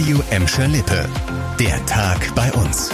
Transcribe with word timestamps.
Radio 0.00 0.22
Emscher 0.30 0.66
Lippe. 0.66 1.06
Der 1.58 1.84
Tag 1.84 2.34
bei 2.34 2.50
uns. 2.52 2.90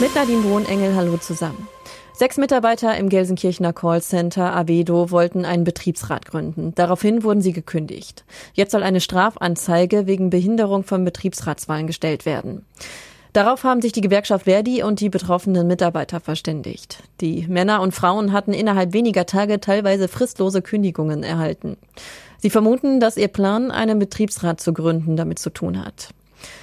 Mit 0.00 0.12
Nadine 0.16 0.42
Wohnengel, 0.42 0.96
hallo 0.96 1.16
zusammen. 1.18 1.68
Sechs 2.12 2.36
Mitarbeiter 2.36 2.96
im 2.96 3.08
Gelsenkirchener 3.08 3.72
Callcenter 3.72 4.52
Avedo 4.52 5.12
wollten 5.12 5.44
einen 5.44 5.62
Betriebsrat 5.62 6.26
gründen. 6.26 6.74
Daraufhin 6.74 7.22
wurden 7.22 7.40
sie 7.40 7.52
gekündigt. 7.52 8.24
Jetzt 8.52 8.72
soll 8.72 8.82
eine 8.82 9.00
Strafanzeige 9.00 10.08
wegen 10.08 10.28
Behinderung 10.28 10.82
von 10.82 11.04
Betriebsratswahlen 11.04 11.86
gestellt 11.86 12.26
werden. 12.26 12.66
Darauf 13.32 13.62
haben 13.62 13.80
sich 13.80 13.92
die 13.92 14.00
Gewerkschaft 14.00 14.46
Verdi 14.46 14.82
und 14.82 14.98
die 14.98 15.08
betroffenen 15.08 15.68
Mitarbeiter 15.68 16.18
verständigt. 16.18 17.04
Die 17.20 17.46
Männer 17.46 17.80
und 17.80 17.94
Frauen 17.94 18.32
hatten 18.32 18.54
innerhalb 18.54 18.92
weniger 18.92 19.24
Tage 19.24 19.60
teilweise 19.60 20.08
fristlose 20.08 20.62
Kündigungen 20.62 21.22
erhalten. 21.22 21.76
Sie 22.40 22.50
vermuten, 22.50 23.00
dass 23.00 23.16
ihr 23.16 23.28
Plan, 23.28 23.70
einen 23.70 23.98
Betriebsrat 23.98 24.60
zu 24.60 24.72
gründen, 24.72 25.16
damit 25.16 25.38
zu 25.38 25.50
tun 25.50 25.84
hat. 25.84 26.08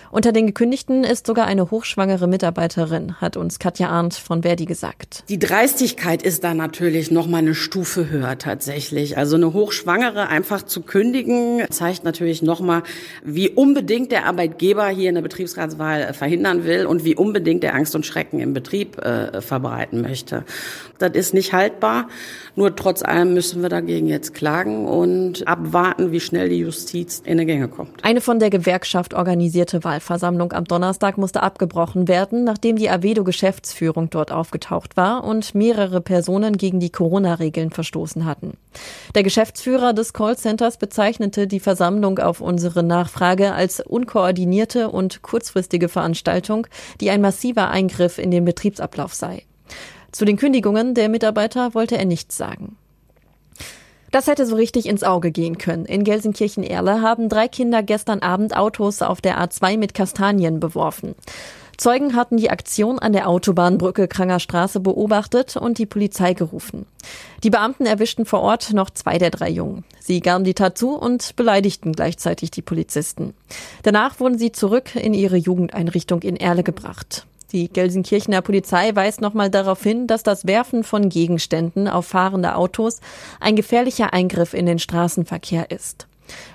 Unter 0.09 0.31
den 0.31 0.47
Gekündigten 0.47 1.03
ist 1.03 1.27
sogar 1.27 1.47
eine 1.47 1.69
hochschwangere 1.69 2.27
Mitarbeiterin, 2.27 3.19
hat 3.19 3.35
uns 3.35 3.59
Katja 3.59 3.89
Arndt 3.89 4.13
von 4.13 4.43
Verdi 4.43 4.65
gesagt. 4.65 5.23
Die 5.27 5.39
Dreistigkeit 5.39 6.23
ist 6.23 6.43
da 6.43 6.53
natürlich 6.53 7.11
noch 7.11 7.27
mal 7.27 7.39
eine 7.39 7.55
Stufe 7.55 8.09
höher 8.09 8.37
tatsächlich. 8.37 9.17
Also 9.17 9.35
eine 9.35 9.51
Hochschwangere 9.53 10.27
einfach 10.29 10.63
zu 10.63 10.81
kündigen, 10.81 11.65
zeigt 11.69 12.05
natürlich 12.05 12.41
noch 12.41 12.61
mal, 12.61 12.83
wie 13.23 13.49
unbedingt 13.49 14.11
der 14.11 14.25
Arbeitgeber 14.25 14.87
hier 14.87 15.09
eine 15.09 15.21
Betriebsratswahl 15.21 16.13
verhindern 16.13 16.63
will 16.63 16.85
und 16.85 17.03
wie 17.03 17.15
unbedingt 17.15 17.63
der 17.63 17.75
Angst 17.75 17.93
und 17.95 18.05
Schrecken 18.05 18.39
im 18.39 18.53
Betrieb 18.53 18.97
äh, 18.99 19.41
verbreiten 19.41 20.01
möchte. 20.01 20.45
Das 20.99 21.11
ist 21.11 21.33
nicht 21.33 21.53
haltbar. 21.53 22.07
Nur 22.55 22.75
trotz 22.75 23.03
allem 23.03 23.33
müssen 23.33 23.61
wir 23.61 23.69
dagegen 23.69 24.07
jetzt 24.07 24.33
klagen 24.33 24.87
und 24.87 25.47
abwarten, 25.47 26.11
wie 26.11 26.19
schnell 26.19 26.49
die 26.49 26.59
Justiz 26.59 27.21
in 27.23 27.37
die 27.37 27.45
Gänge 27.45 27.67
kommt. 27.67 28.03
Eine 28.03 28.21
von 28.21 28.39
der 28.39 28.49
Gewerkschaft 28.49 29.13
organisierte 29.13 29.83
Wahl 29.83 29.99
Generalversammlung 30.07 30.53
am 30.53 30.63
Donnerstag 30.63 31.17
musste 31.17 31.43
abgebrochen 31.43 32.07
werden, 32.07 32.45
nachdem 32.45 32.77
die 32.77 32.89
Avedo-Geschäftsführung 32.89 34.09
dort 34.09 34.31
aufgetaucht 34.31 34.95
war 34.95 35.25
und 35.25 35.53
mehrere 35.53 35.99
Personen 35.99 36.57
gegen 36.57 36.79
die 36.79 36.89
Corona-Regeln 36.89 37.71
verstoßen 37.71 38.25
hatten. 38.25 38.53
Der 39.15 39.23
Geschäftsführer 39.23 39.93
des 39.93 40.13
Callcenters 40.13 40.77
bezeichnete 40.77 41.47
die 41.47 41.59
Versammlung 41.59 42.19
auf 42.19 42.39
unsere 42.39 42.83
Nachfrage 42.83 43.53
als 43.53 43.81
unkoordinierte 43.81 44.89
und 44.89 45.21
kurzfristige 45.21 45.89
Veranstaltung, 45.89 46.67
die 47.01 47.09
ein 47.09 47.21
massiver 47.21 47.69
Eingriff 47.69 48.17
in 48.17 48.31
den 48.31 48.45
Betriebsablauf 48.45 49.13
sei. 49.13 49.43
Zu 50.13 50.23
den 50.23 50.37
Kündigungen 50.37 50.93
der 50.93 51.09
Mitarbeiter 51.09 51.73
wollte 51.73 51.97
er 51.97 52.05
nichts 52.05 52.37
sagen. 52.37 52.77
Das 54.11 54.27
hätte 54.27 54.45
so 54.45 54.55
richtig 54.55 54.85
ins 54.85 55.03
Auge 55.03 55.31
gehen 55.31 55.57
können. 55.57 55.85
In 55.85 56.03
Gelsenkirchen-Erle 56.03 57.01
haben 57.01 57.29
drei 57.29 57.47
Kinder 57.47 57.83
gestern 57.83 58.19
Abend 58.19 58.55
Autos 58.55 59.01
auf 59.01 59.21
der 59.21 59.39
A2 59.39 59.77
mit 59.77 59.93
Kastanien 59.93 60.59
beworfen. 60.59 61.15
Zeugen 61.77 62.15
hatten 62.15 62.37
die 62.37 62.49
Aktion 62.49 62.97
an 62.97 63.13
der 63.13 63.29
Autobahnbrücke 63.29 64.07
Kranger 64.07 64.39
Straße 64.39 64.79
beobachtet 64.79 65.55
und 65.57 65.77
die 65.77 65.85
Polizei 65.85 66.33
gerufen. 66.33 66.87
Die 67.43 67.51
Beamten 67.51 67.85
erwischten 67.85 68.25
vor 68.25 68.41
Ort 68.41 68.73
noch 68.73 68.89
zwei 68.89 69.19
der 69.19 69.29
drei 69.29 69.49
Jungen. 69.49 69.83
Sie 69.99 70.19
gaben 70.19 70.43
die 70.43 70.55
Tat 70.55 70.77
zu 70.77 70.97
und 70.97 71.35
beleidigten 71.35 71.93
gleichzeitig 71.93 72.49
die 72.49 72.63
Polizisten. 72.63 73.35
Danach 73.83 74.19
wurden 74.19 74.39
sie 74.39 74.51
zurück 74.51 74.95
in 74.95 75.13
ihre 75.13 75.37
Jugendeinrichtung 75.37 76.23
in 76.23 76.35
Erle 76.35 76.63
gebracht. 76.63 77.27
Die 77.51 77.69
Gelsenkirchener 77.69 78.41
Polizei 78.41 78.93
weist 78.93 79.21
nochmal 79.21 79.49
darauf 79.49 79.81
hin, 79.81 80.07
dass 80.07 80.23
das 80.23 80.45
Werfen 80.45 80.83
von 80.83 81.09
Gegenständen 81.09 81.87
auf 81.87 82.07
fahrende 82.07 82.55
Autos 82.55 82.99
ein 83.39 83.55
gefährlicher 83.55 84.13
Eingriff 84.13 84.53
in 84.53 84.65
den 84.65 84.79
Straßenverkehr 84.79 85.71
ist. 85.71 86.07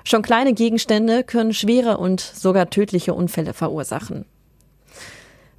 Schon 0.05 0.23
kleine 0.23 0.53
Gegenstände 0.53 1.25
können 1.25 1.55
schwere 1.55 1.97
und 1.97 2.21
sogar 2.21 2.69
tödliche 2.69 3.15
Unfälle 3.15 3.55
verursachen. 3.55 4.27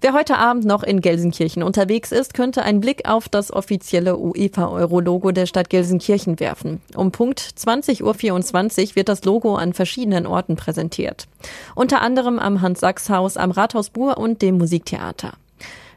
Wer 0.03 0.11
heute 0.11 0.37
Abend 0.37 0.65
noch 0.65 0.83
in 0.83 0.99
Gelsenkirchen 0.99 1.63
unterwegs 1.63 2.11
ist, 2.11 2.33
könnte 2.33 2.63
einen 2.63 2.81
Blick 2.81 3.07
auf 3.07 3.29
das 3.29 3.53
offizielle 3.53 4.17
UEFA-Euro-Logo 4.17 5.31
der 5.31 5.45
Stadt 5.45 5.69
Gelsenkirchen 5.69 6.41
werfen. 6.41 6.81
Um 6.93 7.13
Punkt 7.13 7.39
20.24 7.39 8.01
Uhr 8.03 8.95
wird 8.97 9.07
das 9.07 9.23
Logo 9.23 9.55
an 9.55 9.71
verschiedenen 9.71 10.27
Orten 10.27 10.57
präsentiert. 10.57 11.29
Unter 11.73 12.01
anderem 12.01 12.37
am 12.37 12.59
Hans-Sachs-Haus, 12.59 13.37
am 13.37 13.51
Rathaus 13.51 13.91
Bur 13.91 14.17
und 14.17 14.41
dem 14.41 14.57
Musiktheater. 14.57 15.35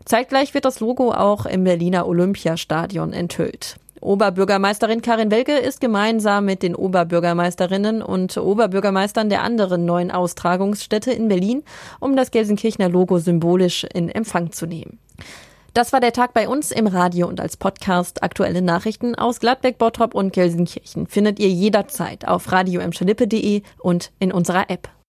Zeitgleich 0.04 0.54
wird 0.54 0.66
das 0.66 0.78
Logo 0.78 1.10
auch 1.10 1.44
im 1.44 1.64
Berliner 1.64 2.06
Olympiastadion 2.06 3.12
enthüllt. 3.12 3.74
Oberbürgermeisterin 4.06 5.02
Karin 5.02 5.32
Welke 5.32 5.58
ist 5.58 5.80
gemeinsam 5.80 6.44
mit 6.44 6.62
den 6.62 6.76
Oberbürgermeisterinnen 6.76 8.02
und 8.02 8.36
Oberbürgermeistern 8.38 9.28
der 9.28 9.42
anderen 9.42 9.84
neuen 9.84 10.12
Austragungsstätte 10.12 11.10
in 11.10 11.26
Berlin, 11.26 11.64
um 11.98 12.14
das 12.14 12.30
Gelsenkirchener 12.30 12.88
Logo 12.88 13.18
symbolisch 13.18 13.84
in 13.92 14.08
Empfang 14.08 14.52
zu 14.52 14.66
nehmen. 14.66 15.00
Das 15.74 15.92
war 15.92 16.00
der 16.00 16.12
Tag 16.12 16.34
bei 16.34 16.48
uns 16.48 16.70
im 16.70 16.86
Radio 16.86 17.26
und 17.26 17.40
als 17.40 17.56
Podcast. 17.56 18.22
Aktuelle 18.22 18.62
Nachrichten 18.62 19.16
aus 19.16 19.40
Gladbeck, 19.40 19.76
Bottrop 19.76 20.14
und 20.14 20.32
Gelsenkirchen 20.32 21.08
findet 21.08 21.40
ihr 21.40 21.50
jederzeit 21.50 22.28
auf 22.28 22.52
radio 22.52 22.80
und 23.82 24.12
in 24.20 24.32
unserer 24.32 24.70
App. 24.70 24.88